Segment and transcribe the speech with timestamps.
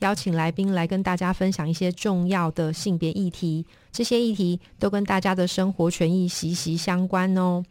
[0.00, 3.64] 邀请来宾来跟大家分享一些重要的性别议题。
[3.92, 7.64] 这些议题都跟大家的生活权益息息相关哦。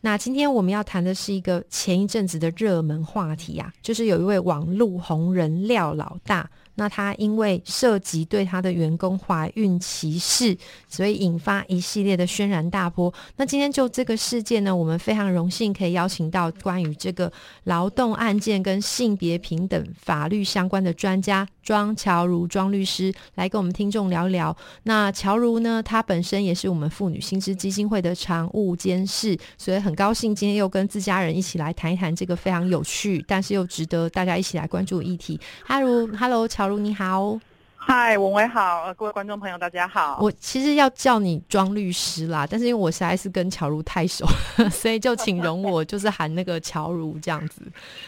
[0.00, 6.48] 那今天我们要谈的是一个前一阵子的热门话题啊，就是有一位网络红人廖老大。
[6.76, 10.56] 那他因为涉及对他的员工怀孕歧视，
[10.88, 13.12] 所以引发一系列的轩然大波。
[13.36, 17.32] 那今天就这个事件呢，我们非常荣幸可以邀请到关于这个
[17.64, 24.56] 劳动案件跟性别平等法律相关的专家庄乔如庄律师来跟我们听众聊一聊。
[24.84, 35.40] 那乔如呢，她本身也是我们妇女新知基金会的常务监事，所以很高兴今天又跟自家人一起来谈一谈这个非常有趣，但是又值得大家一起来关注的议题。
[35.66, 36.76] Hello，Hello，乔如。
[36.76, 37.40] 你好，
[37.74, 40.18] 嗨，文伟好，各位观众朋友大家好。
[40.20, 44.26] 我其实要叫你庄律师啦，但是因为我实在是跟乔如太熟，
[44.70, 47.62] 所以就请容我就是喊那个乔如这样子。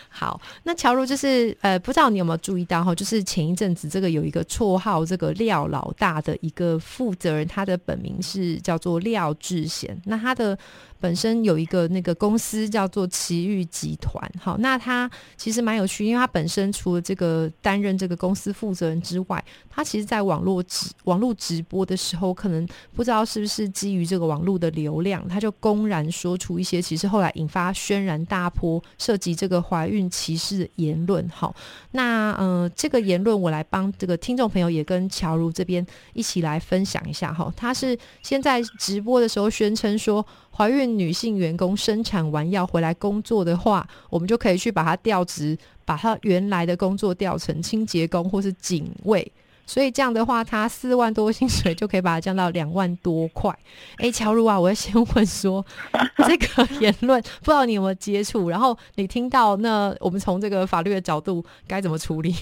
[0.08, 10.58] 好，那乔如就是呃，不知道你有没有注意到哈，就是前一阵子这个有一个绰号这个廖老大的一个负责人，他的本名是叫做廖志贤，那他的。
[11.00, 31.28] 本身有一个那个公司叫做奇遇集团，好，那他其实蛮有趣，因为他本身除了这个担任这个公司负责人之外，他其实在网络直网络直播的时候，可能不知道是不是基于这个网络的流量，他就公然说出一些其实后来引发轩然大波，涉及这个怀孕歧视的言论。
[31.28, 31.54] 好，
[31.92, 37.52] 那呃，这个言论我来帮这个听众朋友也跟乔如这边一起来分享一下哈。
[37.56, 40.24] 他是先在直播的时候宣称说。
[40.50, 49.32] 怀孕女性员工生产完要回来工作的话，我们就可以去把她调职，把她原来的工作调成清洁工或是警卫。
[49.68, 53.54] 所以这样的话，他四万多薪水就可以把它降到两万多块。
[53.98, 55.62] 哎，乔如啊，我要先问说，
[56.26, 58.48] 这个言论不知道你有没有接触？
[58.48, 62.34] 然后你听到那，我们从这个法律的角度该怎么处理？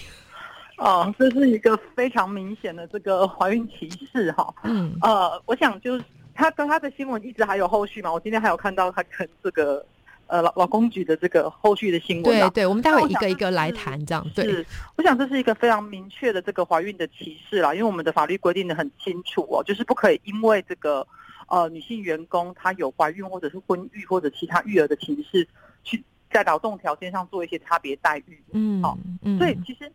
[0.79, 4.55] 哦，这是一个非常明显的这个怀孕歧视哈。
[4.63, 6.05] 嗯，呃，我想就是。
[6.39, 8.13] 他跟他的新闻一直还有后续嘛？
[8.13, 9.83] 我今天还有看到他跟这个
[10.27, 12.25] 呃老老公局的这个后续的新闻。
[12.25, 14.65] 对对，我们待会一个一个来谈，这样对。
[14.97, 21.07] 我想这是一个非常明确的这个怀孕的歧视啦，因为我们的法律规定的很清楚哦，就是不可以因为这个
[21.49, 25.47] 呃女性员工她有怀孕或者是婚育或者其他育儿的歧视，
[25.85, 28.43] 去在劳动条件上做一些差别待遇。
[28.53, 28.99] 嗯，好，
[29.39, 29.91] 所以其实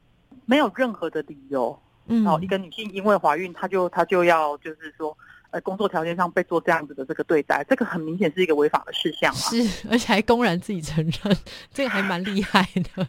[0.45, 1.77] 没有任何的理由，
[2.07, 5.17] 嗯，哦，一个女性因为怀孕，她就她就要就是说。
[5.51, 9.39] 呃，工作条件上被做这样子的这个对待，这个很明显是一个违法的事项嘛？
[9.41, 11.37] 是， 而且还公然自己承认，
[11.73, 13.07] 这个还蛮厉害的。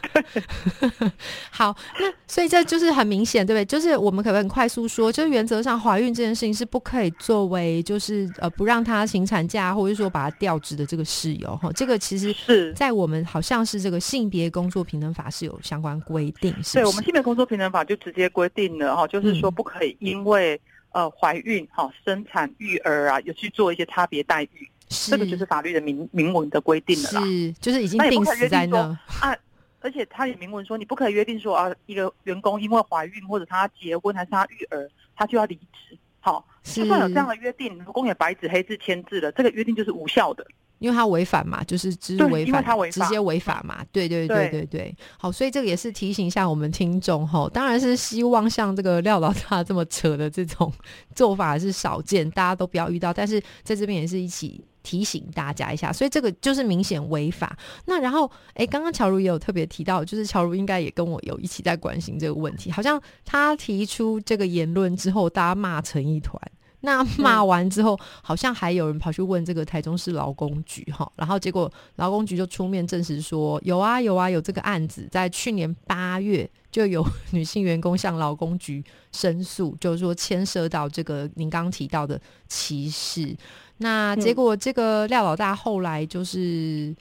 [1.50, 3.64] 好，那所以这就是很明显，对不对？
[3.66, 11.70] 就是我们可不可以很快速说，就是原则上怀孕这件事情是不可以作为就是呃不让她请产假，或者说把她调职的这个事由哈。
[11.74, 20.58] 这个其实是在我们好像是这个性别工作平等法是有相关规定，是对我们性别工作平等法就直接规定了哈，就是说不可以因为。
[20.92, 27.22] 呃，怀孕哈，生产育儿啊，有去做一些差别待遇，这个就是法律的明明文的规定了啦。
[27.22, 28.78] 是，就是已经定死在那。
[29.20, 29.36] 啊，
[29.80, 35.96] 而且他也明文说，你不可以约定说啊，一个员工因为怀孕或者他结婚还是他育儿，他就要离职。
[36.18, 40.44] 好，就算有这样的约定，如果也白纸黑字签字了，这个约定就是无效的。
[40.80, 44.96] 因为他违反嘛，就是直违反，直接违法嘛，对对对对对。
[45.18, 50.72] 好，所以这个也是提醒一下我们听众哈，当然是希望像这个廖老大这么扯的这种
[51.14, 53.12] 做法是少见，大家都不要遇到。
[53.12, 57.54] 但是在这边也是一起提醒大家一下，所以这个就是明显违法。
[57.84, 66.40] 那然后，哎，刚刚乔如也有特别提到，就是乔如应该也跟我有一起在关心这个问题，好像他提出这个言论之后，大家骂成一团。
[66.82, 78.82] 那骂完之后，好像还有人跑去问这个台中市劳工局哈，然后结果劳工局就出面证实说有啊有啊有这个案子，在去年八月就有女性员工向劳工局
[79.12, 83.36] 申诉，就是说牵涉到这个您刚提到的歧视。
[83.78, 86.94] 那结果这个廖老大后来就是，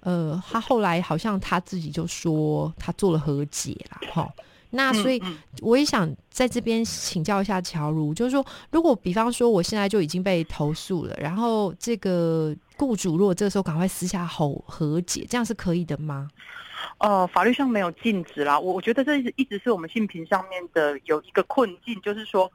[0.00, 4.28] 呃，他后来好像他自己就说他做了和解了哈。
[4.70, 5.20] 那所以
[5.60, 16.28] 我也想在这边请教一下乔如，就是说，如果比方说我现在就已经被投诉了，然后这个雇主如果这个时候赶快私下吼和解，这样是可以的吗？
[16.98, 18.58] 呃，法律上没有禁止啦。
[18.58, 22.50] 我我觉得这一直是我们性平上面的有一个困境，就是说，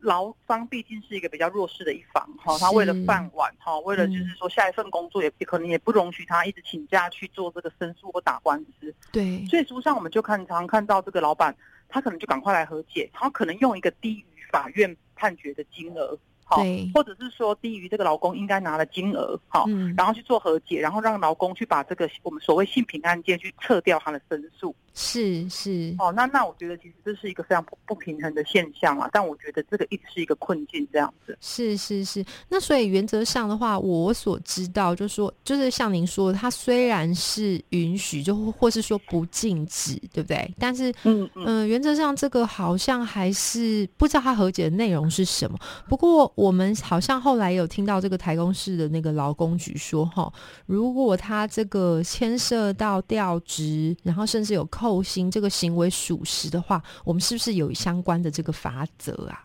[0.00, 11.54] 劳方毕竟是一个比较弱势的一方，哈，他为了饭碗，哈，为了就是说下一份工作也可能也不容许他一直请假去做这个申诉或打官司，对，所以书上我们就看常看到这个老板，
[11.88, 16.18] 他可能就赶快来和解，他可能用一个低于法院判决的金额。
[16.56, 19.66] 对，或者是说低于这个劳工应该拿的金额，好，
[19.96, 24.74] 然后去做和解，然后让劳工去把这个我们所谓性平案件去撤掉他的申诉。
[24.92, 31.38] 是是，哦，那那我觉得其实这是一个非常不不平衡的现象啊，但我觉得这个一直是一个困境这样子。
[31.40, 40.52] 是是是，那所以原则上的话，我所知道就是说，就是像您说，的，它虽然是允许，就或是说不禁止，对不对？
[40.58, 45.56] 但是，嗯嗯，原则上这个好像还是不知道它和解的内容是什么。
[45.88, 50.30] 不过我们好像后来有听到这个台公市的那个劳工局说，哈，
[50.66, 54.68] 如果他这个牵涉到调职，然后甚至有。
[54.80, 59.44] 扣薪这个行为属实的话，我们是不是有相关的这个法则啊？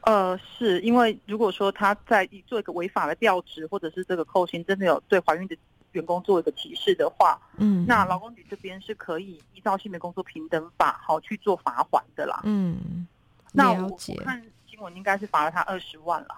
[0.00, 5.56] 呃，是因为如果说他在做一个违法的调职，或者是这个扣薪真的有对怀孕的
[5.92, 12.40] 员工做一个歧视的话，嗯，那劳工局这边是可以依照性别工作平等法好去做罚款的啦。
[12.42, 13.06] 嗯，
[13.52, 16.34] 那我看新闻应该是罚了他二十万了。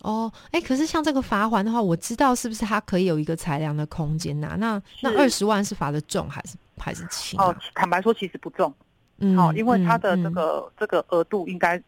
[0.00, 4.56] 哦，哎，可是像这个罚款的话，我知道是不是他可以有一个裁量的空间呐？
[4.58, 6.56] 那那二十万是罚的重还是？
[6.78, 8.72] 还是轻哦，坦白说，其实不重，
[9.18, 11.80] 嗯，好，因为它的这个这个额度应该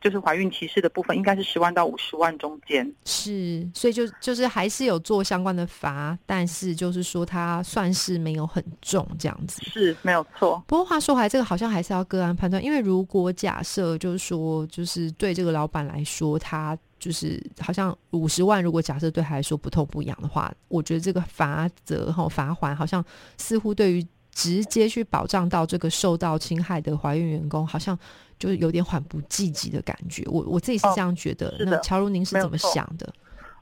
[0.00, 10.62] 就是怀孕歧视的部分，应该是十万到五十万中间，是，所以就就是还是有做相关的罚，但是就是说它算是没有很重这样子，是没有错。
[10.66, 23.04] 不过话说回来，这个好像还是要个案判断，因为如果假设就是说，就是对这个老板来说，他就是好像五十万，如果假设对他来说不痛不痒的话，我觉得这个罚则哈罚款好像
[23.36, 24.06] 似乎对于。
[24.40, 27.98] 直接去保障到这个受到侵害的怀孕员工，好像
[28.38, 30.24] 就是有点缓不济急的感觉。
[30.26, 31.54] 我我自己是这样觉得。
[31.66, 33.12] 那乔如，您是怎么想的？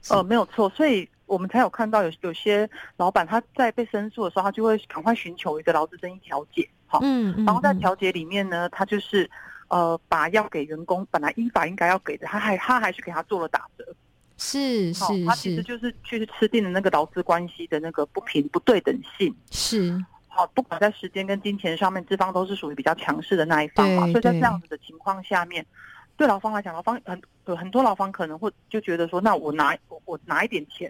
[0.09, 6.65] 呃，没有错，所以我们才有看到有有些老板他在被申诉的时候，他就会赶快寻求一个劳资争议调解。
[6.87, 9.29] 好，嗯，然后在调解里面呢，他就是
[9.67, 13.83] 呃把要给员工本来依法应该要给的，他还他还是给他做了打折。
[14.37, 19.35] 是是是，他其实就是去吃定了那个劳资关系的那个不平不对等性。
[19.51, 20.01] 是。
[20.39, 25.65] 好，不管在时间跟金钱上面，资方都是属于比较强势的那一方嘛，所以在这样子的情况下面，
[26.15, 30.89] 对劳方来讲，劳方很有很多劳方可能会就觉得说，那我拿我拿一点钱，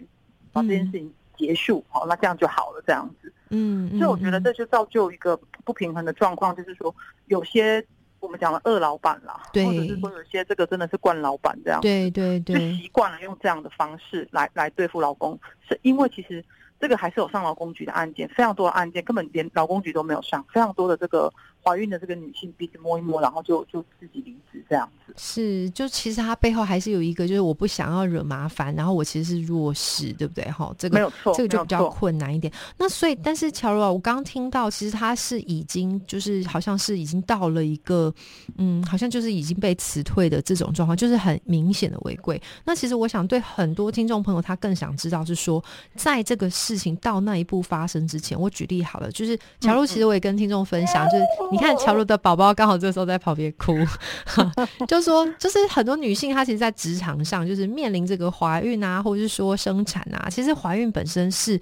[0.53, 3.33] 把这件事情结束，好，那这样就好了，这样子。
[3.49, 5.35] 嗯，所以我觉得这就造就一个
[5.65, 6.95] 不平衡的状况，就是说
[7.25, 7.83] 有些
[8.19, 16.45] 我们讲了二老板啦，或者是说有些这个真的是惯老板这样，对对对，就习惯了用这样的方式来来对付老公，是因为其实。
[16.79, 21.31] 这个还是有上劳工局的案件，非常多的案件根本连劳工局都没有上，非常多的这个
[21.63, 25.13] 怀孕的这个女性鼻子摸一摸，然后就就自己离职这样子。
[25.17, 30.43] 是，就其实她背后还是有一个，就是我不想要惹麻烦，然后我其实是弱势，对不对？
[30.51, 32.51] 哈，这个没有错，这个就比较困难一点。
[32.77, 38.13] 那所以，但是乔如啊，我刚刚听到，其实她是已经就是好像是已经到了一个，
[38.57, 42.39] 嗯，好像就是已经被辞退的这种状况，就是很明显的违规。
[42.63, 45.63] 那其实我想对很多听众朋友，他更想知道是说，
[45.95, 46.49] 在这个。
[46.49, 53.73] 事情到那一步发生之前，我举例好了，就是乔如，其实我也跟听众分享，就是你看乔如的宝宝刚好这时候在旁边哭
[54.87, 61.59] 就说就是很多女性她其实，在职场上就是面临这个怀孕啊，或者是说生产啊，其实怀孕本身是。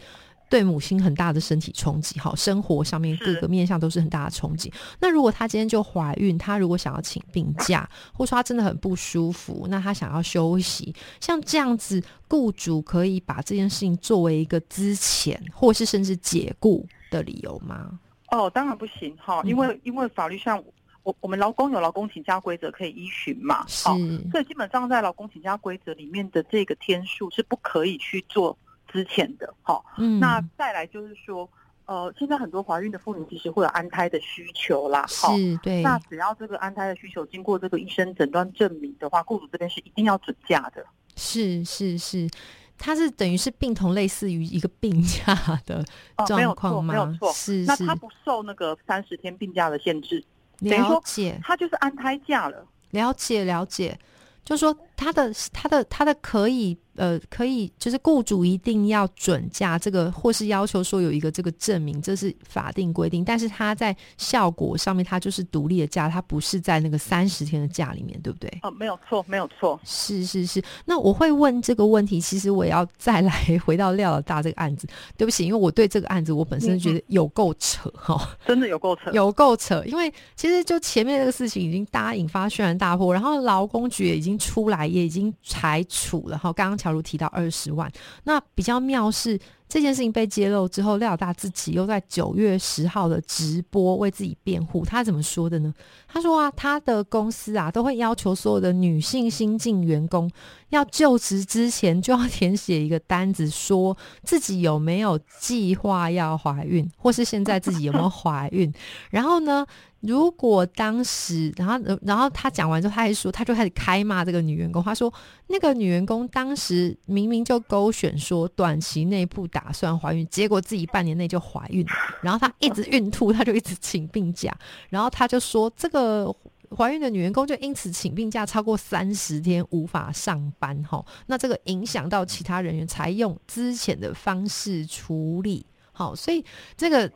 [0.49, 4.71] 对母亲很大的身体冲击，哈，生活上面各个面向都是很大的冲击。
[5.01, 17.99] 那如果她今天就怀孕，她如果想要请病假，或者说她真的很不舒服，那她想要休息，像这样子，雇主可以把这件事情作为一个资遣，或是甚至解雇的理由吗？
[18.29, 20.63] 哦，当然不行哈，因为因为法律上，
[21.03, 23.97] 我我们劳工有劳工请假规则可以依循嘛，哦，
[24.31, 28.57] 所以基本上在劳工请假规则里面的这个天数是不可以去做。
[28.89, 29.83] 之前的哈，
[30.21, 31.47] 那再来就是说，
[31.87, 35.81] 呃，现在很多怀孕的妇女其实会有安胎的需求啦，是，对。
[35.83, 40.85] 那只要这个安胎的需求经过这个医生诊断证明的话，雇主这边是一定要准假的。
[41.17, 42.29] 是是是，
[42.77, 45.83] 它是等于是病童类似于一个病假的
[46.25, 46.93] 状况吗？
[46.93, 50.23] 没有错，是那他不受那个三十天病假的限制，
[50.59, 52.65] 了解，他就是安胎假了。
[52.91, 53.97] 了解了解。
[54.43, 56.77] 就说他的他的他的可以。
[56.97, 63.23] 呃，可以，就是雇主一定要准假，这个或是要求说有一个这个证明，这是法定规定。
[63.23, 68.51] 但是他在效果上面，他就是独立的假，他不是在那个三十天的假里面，对不对？
[68.63, 69.79] 哦，没有错，没有错。
[69.83, 70.59] 是是是。
[70.85, 73.31] 那我会问这个问题，其实我也要再来
[73.63, 74.87] 回到廖老大这个案子。
[75.15, 79.83] 对不起，因为我对这个案子我本身觉得有够扯哈，真的有够扯，有够扯。
[79.85, 86.53] 因为其实就前面这个事情已经大家引发轩然大波，然后劳工局也已经出来，也已经裁处了哈。
[86.53, 86.77] 刚刚。
[86.77, 87.91] 乔如提到二十万，
[88.23, 94.85] 那比较妙是这件事情被揭露之后，廖大自己又在九月十号的直播为自己辩护。
[94.85, 95.73] 他怎么说的呢？
[96.07, 100.31] 他说啊，他的公司啊都会要求所有的女性新进员工
[100.69, 108.73] 要就职之前就要填写一个单子，说自己有没有计划要怀孕，或是现在自己有没有怀孕。
[109.11, 109.65] 然后呢？
[110.01, 114.81] 如果当时，然后，然后他讲完之后，他还说，他就开始开骂这个女员工。
[114.81, 115.11] 他说，
[115.47, 121.83] 那个女员工当时明明就勾选说短期内不打算怀孕，结果自己半年内就怀孕。
[122.21, 124.55] 然后她一直孕吐，她就一直请病假。
[124.89, 126.31] 然后她就说，这个
[126.77, 130.83] 怀孕的女员工就因此请病假超过三十天，无法上班。
[130.83, 135.65] 哈，那这个影响到其他人员，才用之前的方式处理。
[135.97, 137.11] 好，所以这个，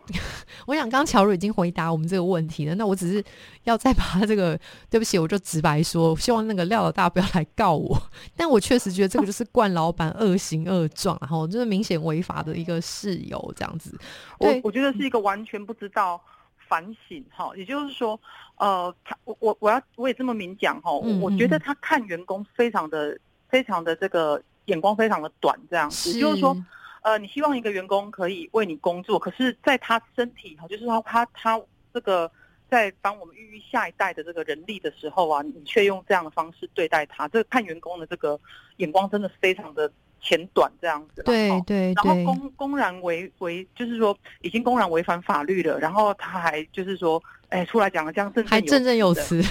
[0.65, 2.73] 我想刚刚乔如已经回答我们这个问题了。
[2.73, 3.23] 那我只是
[3.63, 4.59] 要再把他这个，
[4.89, 7.95] 对不起，我就直白说，希望那个廖老大不要来告我。
[8.35, 13.95] 但我确实觉得这个就是冠老板恶行恶状，然后就是明显违法的一个事由这样子。
[14.39, 16.19] 我我觉得是一个完全不知道
[16.67, 18.19] 反省哈，也就是说，
[18.57, 23.15] 呃，他我我我要我也这么明讲哈，我觉得他看员工非常的
[23.47, 26.57] 非常的这个眼光非常的短，这样子，就是说。
[27.01, 31.59] 呃，你希望一个员工可以为你工作，可是在他身体哈，就是说他他
[31.93, 32.31] 这个
[32.69, 38.39] 在帮我们孕育下一代的这个人力的时候啊，你却用这样的方式对待他，这个看员工的这个
[38.77, 39.91] 眼光真的非常的
[40.21, 41.23] 浅短，这样子。
[41.23, 41.93] 对对对。
[41.95, 49.43] 然后公公然违违，就是说已经公然违反法律了，然后他还就是说，哎，出来讲了这样正还振振有词。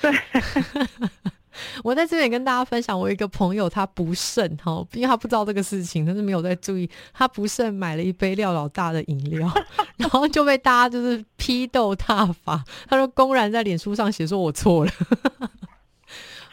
[0.00, 0.12] 对。
[1.84, 9.52] 我在这边跟大家分享，我一个朋友他不慎哈，因为他不知道这个事情，他是没有在注意，他不慎买了一杯廖老大的饮料，
[9.96, 14.92] 然后就被大家就是批斗大法，他说公然在脸书上写说我错了。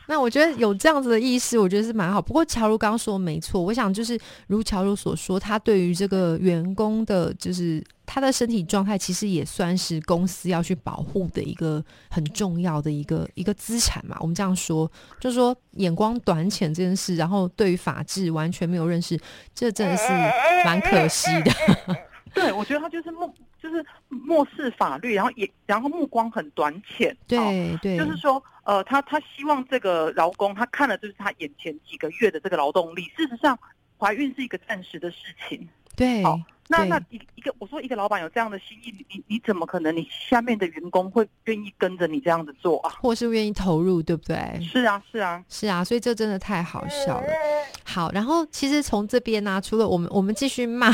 [0.05, 2.21] 那我觉得有这样子的意思，我觉得是蛮好。
[2.21, 14.17] 不过乔如刚刚说没错，我想就是如乔如所说，他对于这个员工的，就是他的身体状态，其实也算是公司要去保护的一个很重要的一个一个资产嘛。
[14.19, 19.19] 我们这样说，就是说眼光短浅这件事，然后对于法治完全没有认识，
[19.55, 20.07] 这真的是
[20.65, 21.51] 蛮可惜的。
[22.33, 23.31] 对，我觉得他就是漠，
[23.61, 27.15] 就是漠视法律，然后也，然后目光很短浅。
[27.27, 33.03] 对对，就是说，呃，他他希望这个劳工，他看的就是他眼前几个月的这个劳动力。
[33.15, 33.57] 事实上，
[33.99, 35.17] 怀孕是一个暂时的事
[35.47, 35.69] 情。
[35.95, 36.23] 对。
[36.77, 42.89] 那那一一个，我说一个老板有这样的心意，你你怎么可能你下面的员工会愿意跟着你这样子做啊？
[43.01, 44.59] 或是愿意投入，对不对？
[44.61, 47.27] 是啊，是啊，是啊，所以这真的太好笑了。
[47.83, 50.91] 好，然后其实从这边呢，除了我们我们继续骂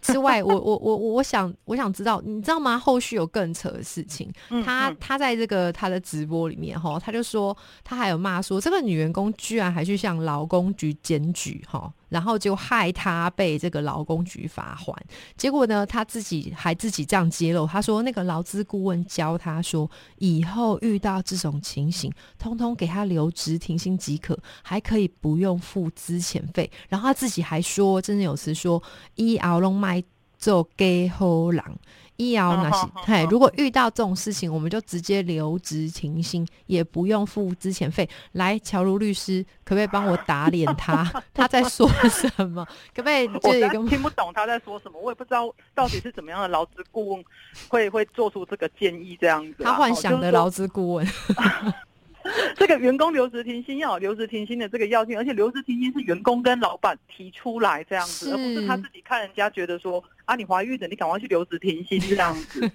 [0.00, 2.78] 之外，我我我我想我想知道，你知道吗？
[2.78, 4.32] 后续有更扯的事情。
[4.64, 11.92] 他他在这个他的直播里面哈，他就说他还有骂说这个女员工居然还去向劳工局检举哈。
[12.08, 14.96] 然后就害他被这个劳工局罚款，
[15.36, 26.70] 结果呢，他自己还自己这样揭露，他说那个劳资顾问教他说，以后遇到这种情形，通通给他留职停薪即可，还可以不用付资遣费。
[26.88, 28.82] 然后他自己还说，真的有词说，
[29.14, 30.02] 一熬龙麦
[30.38, 31.78] 做给后郎。
[32.16, 38.08] 医疗那些，嘿，如果遇到这种事情，我们就直接留职停薪，也不用付之前费。
[38.32, 41.04] 来，乔如律师，可不可以帮我打脸他？
[41.34, 42.64] 他在说什么？
[42.94, 43.26] 可不可以？
[43.28, 47.24] 我听不懂他在说什么，我也不知道到底是怎么样的劳资顾问
[47.68, 49.64] 会会做出这个建议这样子。
[49.64, 51.06] 他幻想的劳资顾问。
[52.56, 62.70] 这个员工留职停薪要有留职停薪的这个要件，而且留职停薪是员工跟老板提出来这样子，而不是他自己看人家觉得说啊，你怀孕了，你赶快去留职停薪这样子。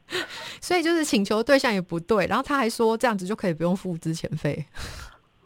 [0.60, 4.64] 所以就是请求对象也不对，然后他还说这样子就可以不用付之前费。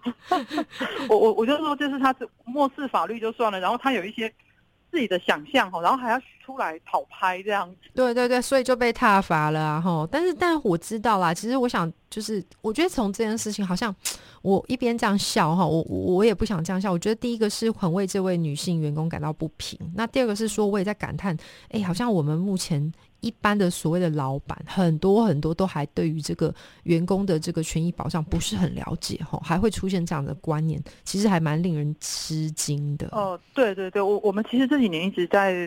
[1.09, 4.33] 我我我就说，就是他是漠视法律就算了，然后他有一些。
[4.91, 7.77] 自己的想象哈，然后还要出来讨拍这样子。
[7.95, 10.07] 对对对，所以就被踏罚了哈。
[10.11, 11.33] 但是，但我知道啦。
[11.33, 13.95] 其实我想，就是我觉得从这件事情，好像
[14.43, 16.93] 我一边这样笑哈，我我也不想这样笑。
[16.93, 19.79] 我觉得第一个是很为这位女性员工感到不平。
[19.95, 21.37] 那第二个是说，我也在感叹，
[21.71, 22.93] 哎，好像我们目前。
[23.21, 33.09] 一般的所谓的老板，很多很多都还对于这个员工的这个权益保障不是很了解哈，还会出现这样的观念，其实还蛮令人吃惊的。
[33.13, 35.67] 哦，对对对，我我们其实这几年一直在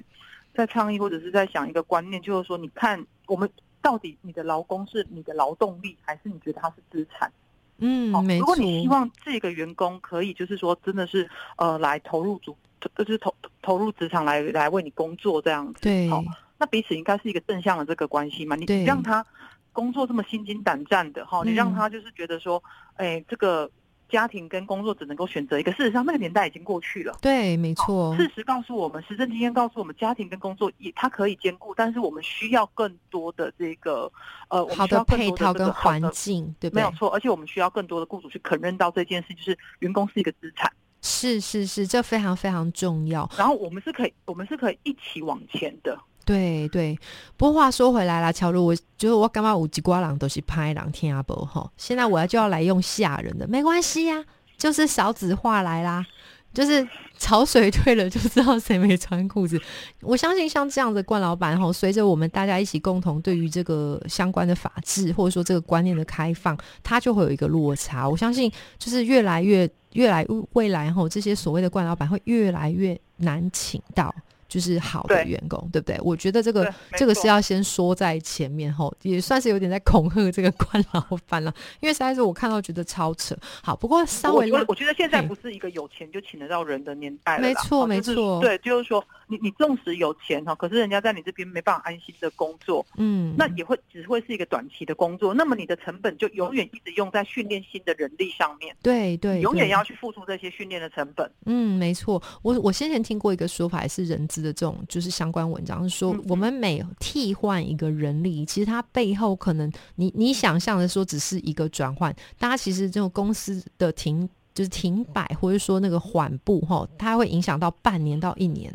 [0.58, 3.48] 在倡议或者是在想一个观念，就是说，你看我们
[3.80, 7.32] 到底你的劳工是你的劳动力，还是你觉得他是资产？
[7.78, 8.42] 嗯，没错。
[8.42, 12.58] 如果你希望这个员工可以，就是说，真的是呃，来投入主，
[12.96, 15.82] 就是投投入职场来来为你工作这样子。
[15.82, 16.10] 对。
[16.10, 16.24] 好，
[16.58, 18.56] 那彼此应该是一个正向的这个关系嘛？
[18.56, 19.24] 你你让他
[19.72, 22.64] 工作这么心惊胆战的哈，你让他就是觉得说，
[22.96, 23.70] 哎，这个。
[24.10, 27.18] 家庭跟工作只能够选择一个，事实上那个年代已经过去了。
[27.22, 28.16] 对，没错。
[28.16, 34.12] 事实告诉我们，实证经验告诉我们，家庭跟工作也它可以兼顾，但是我们需要更多的这个
[34.50, 37.10] 呃，好的配套跟环境，对，没有错。
[37.14, 40.72] 而且我们需要更多的雇主去肯认到这件事，就是员工是一个资产。
[41.02, 43.30] 是是是，这非常非常重要。
[43.38, 45.98] 然后我们是可以，我们是可以一起往前的。
[46.28, 47.00] 对对，
[47.38, 54.22] 不过话说回来啦，乔如，我就是我刚刚五吉瓜郎都是拍狼天阿伯哈，现在我要就要来用吓人的，没关系呀，
[54.58, 56.06] 就是少子化来啦，
[56.54, 56.86] 就是
[57.18, 59.58] 潮水退了就知道谁没穿裤子。
[60.02, 68.08] 我相信像这样的冠老板哈，随着我们大家一起共同对于这个相关的法制或者说这个观念的开放，它就会有一个落差。
[68.08, 74.14] 我相信就是越来越越来未来哈，这些所谓的冠老板会越来越难请到。
[74.48, 76.00] 就是好的员工，对不对？
[76.02, 81.54] 我觉得这个这个是要先说在前面吼，也算是有点在恐吓这个官老板了。
[81.82, 83.36] 因为实在是我看到觉得超扯。
[83.62, 87.42] 好，不过稍微我我觉得现在不是一个有钱就请得到人的年代了。
[87.42, 88.40] 没错，没错。
[88.42, 95.34] 对，就是说你你纵使有钱哈，可是人家在你这边没办法安心的工作，嗯，那也会只会是一个短期的工作。
[95.34, 98.74] 那么你的成本就永远一直用在训练新的人力上面。
[98.82, 101.30] 对对，永远要去付出这些训练的成本。
[101.46, 102.24] 嗯，没错。
[102.42, 104.38] 我我先前听过一个说法，也是人资。
[104.38, 118.72] 的这种就是相关文章是说，我们每替换一个人力，其实它背后可能你你想象的说只是一个转换，大家其实这种公司的停就是停摆，或者说那个缓步哈，它会影响到半年到一年，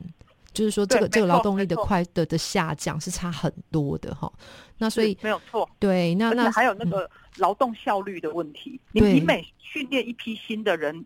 [0.53, 4.33] 就是说这个这个劳动力的快的的下降是差很多的哈。
[4.79, 11.05] 那所以没有错，对，那那还有那个劳动效率的问题，你你每训练一批新的人，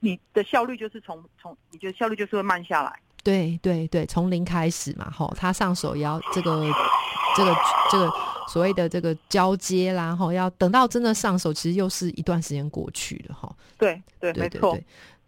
[0.00, 3.00] 你的效率就是从从你觉得效率就是会慢下来。
[3.24, 6.64] 对对对，从零开始嘛，吼，他上手也要这个
[7.36, 7.54] 这个
[7.90, 8.10] 这个
[8.46, 13.54] 所谓的这个交接啦，吼，要等到真的上手，其实又是一段时间过去了，哈。
[13.76, 14.78] 对对，没错。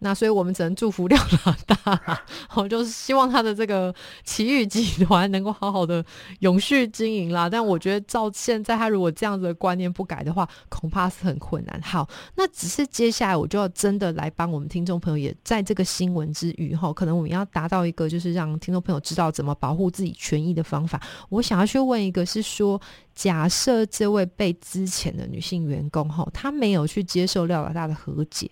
[0.02, 2.23] 那所以我们只能祝福廖老大，
[2.57, 6.04] 我就是希望他的这个奇遇集团能够好好的
[6.41, 7.49] 永续经营啦。
[7.49, 11.80] 但我觉得照现在他如果这样子的观念不改的话，恐怕是很困难。
[11.82, 21.00] 好，那只是接下来我就要真的来帮我们听众朋友，也在这个新闻之余哈，可能我们要达到一个就是让听众朋友知道怎么保护自己权益的方法。
[21.28, 22.80] 我想要去问一个，是说
[23.15, 28.50] 假设这位被之前的女性员工哈，她没有去接受廖老大的和解。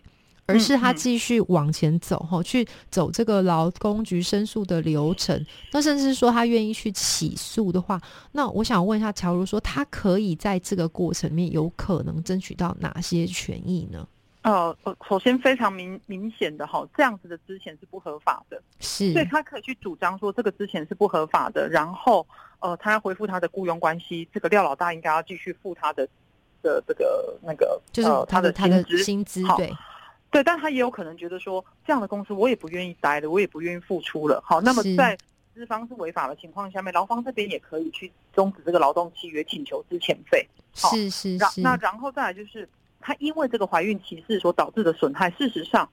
[0.48, 5.44] 而是他继续往前走，哈，去走这个劳工局申诉的流程。
[5.72, 8.00] 那甚至说他愿意去起诉的话，
[8.32, 14.08] 那我想问一下乔如，说他可以在这个过程面有可能争取到哪些权益呢？
[14.40, 14.74] 呃，
[15.06, 22.26] 首先非常明明显的哈，这样子的之前是不合法的，是，所以他可以去主张说这个之前是不合法的，然后
[22.60, 26.08] 呃，他要恢复他的雇佣关系，这个廖老大应该要继续付他的
[26.62, 29.70] 的这个那个就是他的他的薪资对。
[30.30, 34.42] 对，但他也有可能觉得说，这样的公司我也不愿意待了，我也不愿意付出了。
[34.44, 35.16] 好，那么在
[35.54, 40.46] 资方是违法的情况下面，劳方这边也可以去终止这个劳动契约，请求资遣费。
[40.74, 41.60] 是是是。
[41.62, 42.68] 那然后再来就是，
[43.00, 45.88] 他因为这个怀孕歧视所导致的损害，事实上，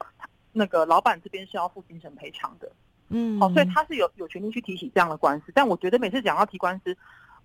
[0.52, 2.70] 那个老板这边是要付精神赔偿的。
[3.10, 3.40] 嗯。
[3.40, 5.52] 好，所以他是有有权利去提起这样的官司。
[5.56, 6.96] 但我觉得每次讲到提官司，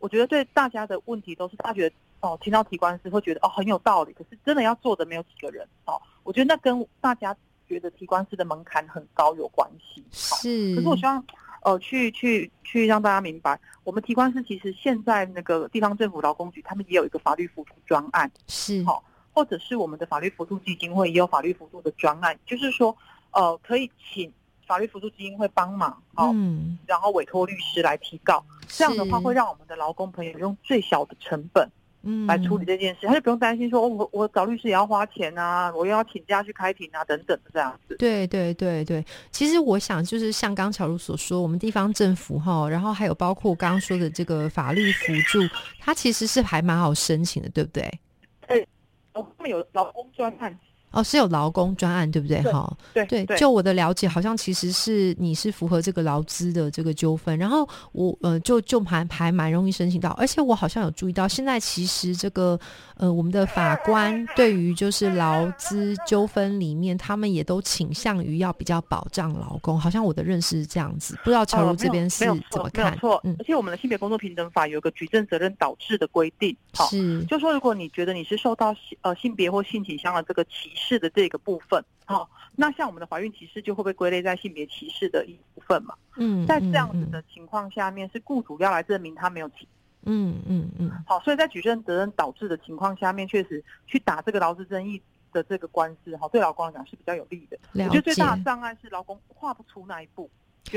[0.01, 6.01] 我觉得对大家的问题都是，他觉得哦，听到提官司会觉得哦很有道理，可是真的要做的没有几个人哦。
[6.23, 7.35] 我觉得那跟大家
[7.67, 10.05] 觉得提官司的门槛很高有关系。
[10.13, 11.25] 是，可是我希望，
[11.63, 19.03] 呃，去去去让大家明白，我们提官司其实现在那个地方政府劳工局他们也有一个法律辅助专案，是，好，
[19.33, 22.95] 或者是我们的法律辅助基金会也有法律辅助的专案，就是说，
[23.31, 24.31] 呃，可以请
[24.67, 31.67] 法律辅助基金会帮忙，嗯，然后委托律师来提告，这样的话会让我们的劳工朋友用最小的成本。
[32.03, 37.95] 嗯，来处理这件事，他就不用担心说，我我找律师也要花钱啊，我又要请假去开庭啊，等等的这样子。
[37.99, 45.41] 对对对对，其实我想就是像刚巧如所说，我们地方政府哈，然后还有包括刚刚说的这个法律辅助，
[45.79, 48.01] 它其实是还蛮好申请的，对不对？
[48.49, 48.67] 对，
[49.13, 50.59] 我们有劳工专案，
[50.93, 52.43] 哦，是有劳工专案，对不对？
[52.43, 62.59] 哈，对对，就我的了解，好像其实是你是符合这个劳资的这个纠纷，然后我呃就就还还蛮容易申请到，而且我好像有注意到，现在其实这个
[62.97, 72.87] 呃我们的法官对于就是劳资纠纷里面，他们也都倾向于要比较保障劳工，好像我的认识是这样子，不知道乔如这边是怎么看？
[72.87, 85.95] 没有错，嗯，而且我们的性别工作平等法有一个举证责任导致的规定，好，是就说如果你觉得你是受到呃性别或性倾向的这个歧视的这个部分，好，那像我们的怀孕歧视就会被归类在性别歧视的一部分嘛？
[86.17, 89.69] 嗯，在这样子的情况下面，是雇主要来证明他没有歧，
[90.03, 95.01] 嗯嗯嗯，好，所以在举证责任导致的情况下面，确实去打这个劳资争议
[95.33, 97.59] 的这个官司，哈，对劳工来讲是比较有利的。
[97.75, 100.29] 我觉得最大的障碍是劳工跨不出那一步。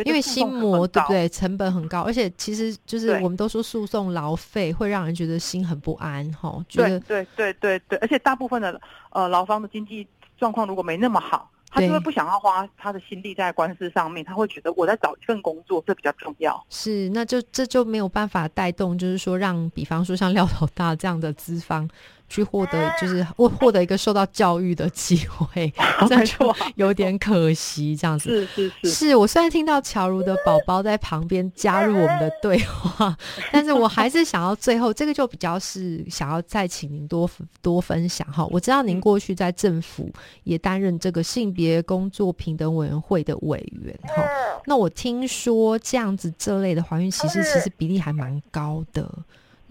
[0.06, 1.30] 因为心魔对不对？
[1.30, 6.64] 成本很高，而且其实就是我们都说诉讼劳费会让人觉得心很不安哈。
[6.70, 8.80] 对对对对对，而且大部分的
[9.12, 16.66] 呃劳方的经济状况如果没那么好，他就会不想要花他的心力在官司上面，他会觉得我在找一份工作这比较重要。
[16.70, 21.88] 是，那就这就没有办法带动，就是说让比方说像廖老大这样的资方。
[22.34, 25.72] 去获得就是获获得一个受到教育的机会，
[26.10, 28.30] 这就，有点可惜这样子。
[28.30, 33.16] 是是是，是我虽然听到乔如的宝宝在旁边加入我们的对话，
[33.54, 37.30] 但是我还是想要最后这个就比较是想要再请您多
[37.62, 38.44] 多分享哈。
[38.50, 40.10] 我知道您过去在政府
[40.44, 44.24] 也担任这个性别工作平等委员会的委员哈。
[44.66, 49.08] 那我听说这样子这类的怀孕歧视其实比例还蛮高的。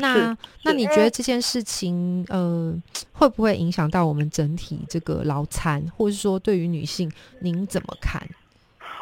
[0.02, 2.74] 那那你觉得这件事情呃
[3.12, 7.10] 会不会影响到我们整体这个劳餐，或者说对于女性
[7.40, 8.20] 您怎么看？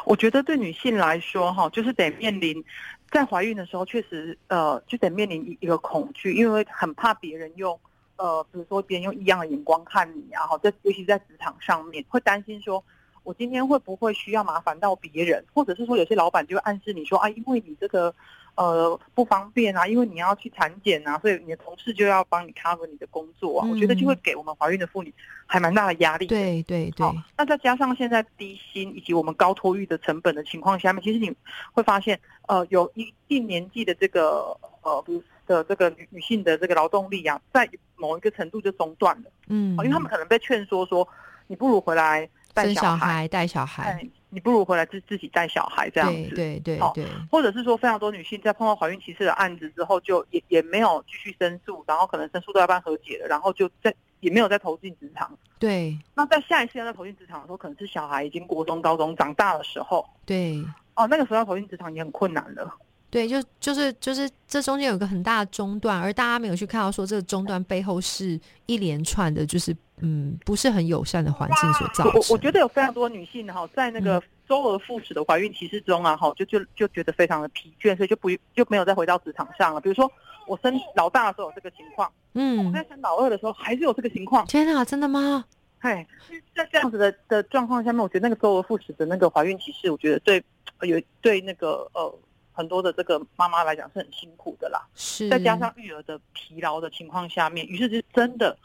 [0.05, 2.63] 我觉得对女性来说哈，就是得面临
[3.09, 7.77] 在怀孕的时候，确实呃就得面临一个恐惧，因为很怕别人用
[8.17, 12.83] 呃比如说别人用异样的眼光看你啊，哈，在尤其在职场上面会担心说，
[13.23, 18.13] 我今天会不会需要麻烦到别人，或者是说有些老板就会暗示你说啊，因为你这个。
[18.55, 23.67] 呃，不方便啊，因为你要去产检啊，所以你的同事就要帮你 cover 你的工作啊。
[23.67, 25.11] 我觉得就会给我们怀孕的妇女
[25.47, 26.27] 还蛮大的压力。
[26.27, 27.07] 对对对。
[27.37, 31.33] 那再加上现在低薪以及我们高托育的成本的情况下面，其实你
[31.71, 35.03] 会发现，呃，有一定年纪的这个呃
[35.47, 39.31] 的这个女女性的这个劳动力啊，在某一个程度就中断了。
[39.47, 39.71] 嗯。
[39.77, 41.07] 因为他们可能被劝说说，
[41.47, 44.05] 你不如回来带小孩，带小孩。
[44.33, 55.37] 你不如回来自自己带小孩这样子，对对对，或者是说非常多女性在碰到怀孕歧视的案子之后，就也也没有继续申诉，然后可能申诉都要办和解了，然后就在也没有再投进职场。
[55.59, 60.03] 对，那在下一次要再投进职场的时候，可能是小孩已经国中、高中长大的时候。
[60.25, 60.63] 对，
[60.95, 62.73] 哦，那个时候要投进职场也很困难了。
[63.11, 72.13] 对，就就是就是这中间有个很大的中断，而大家没有去看到说这个中断背后是一连串的，就是嗯不是很友善的环境所造成。
[72.13, 79.81] 我我觉得有非常多女性哈，在那个周而复始的怀孕歧视中啊，哈就就就觉得非常的疲倦，所以就不就没有再回到职场上了。
[79.81, 80.09] 比如说
[80.47, 84.45] 我生老大的时候有这个情况，嗯，我在生老二的时候还是有这个情况。
[84.47, 85.43] 天啊，真的吗？
[85.79, 86.07] 嗨，
[86.55, 90.41] 在这样子的的状况下面，我觉得那个周而复始的那个怀孕歧视，我觉得对
[90.83, 92.17] 有对那个呃。
[92.61, 98.55] 很多的这个妈妈来讲是很辛苦的啦，是再加上育儿的疲劳的情况下面，于是就真的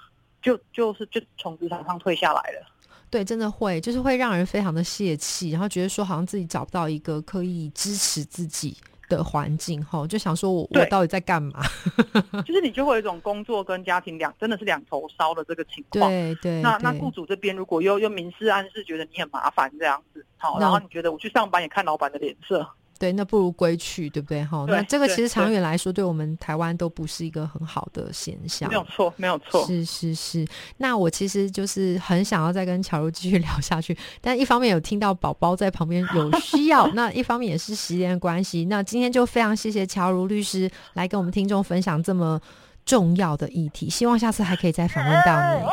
[0.43, 2.67] 就就是就从职场上退下来了。
[3.09, 8.77] 对，真的会，就是会让人非常的泄气，然后觉得说好像自己找不到一个可以支持自己
[9.09, 11.63] 的环境，哈，就想说我我到底在干嘛？
[12.45, 16.11] 就是你就会有一种工作跟家庭两真的是两头烧的这个情况。
[16.11, 16.61] 对对。
[16.61, 22.69] 那那雇主这边如果又又明示暗示觉得你很麻烦这样子，好，然后你觉得我去上班也看老板的脸色。
[22.99, 24.45] 对，那不如归去，对不对？
[24.45, 28.69] 哈，那这个其实长远来说，对我们台湾都不是一个很好的现象。
[28.69, 29.65] 没有错，没有错。
[29.67, 30.47] 是是是。
[30.79, 38.65] 那我其实就是很想要再跟乔如继续聊下去，但一方面有听到宝宝在旁边有需要， 那一方面也是时间关系。
[38.67, 42.41] 那今天就非常谢谢乔如律师来跟我们听众分享这么
[42.85, 45.67] 重要的议题，希望下次还可以再访问到你。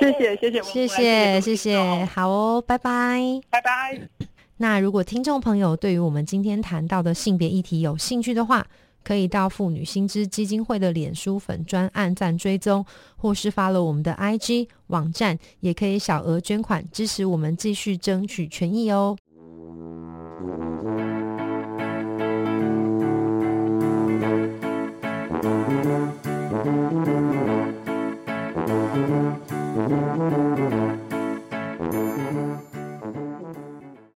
[0.00, 4.33] 谢谢谢谢谢谢谢谢，好哦，拜拜拜拜。
[4.56, 8.66] 那如果听众朋友对于我们今天谈到的性别议题有兴趣的话，
[9.02, 12.86] 可以到妇女新知基金会的脸书粉专按赞追踪，
[13.16, 19.16] 或是发了我们的 IG 网站，也可以小额捐款支持我们继续争取权益哦。